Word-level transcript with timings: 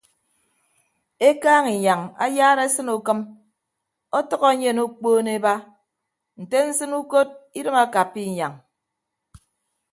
Ekaaña 1.27 1.71
inyañ 1.77 2.01
ayara 2.25 2.61
esịne 2.67 2.91
ukịm 2.99 3.19
ọtʌk 4.17 4.41
enyen 4.53 4.79
okpoon 4.85 5.27
eba 5.35 5.53
nte 6.41 6.57
nsịn 6.67 6.91
ukot 7.01 7.29
idịm 7.59 7.77
akappa 7.83 8.19
inyañ. 8.27 8.53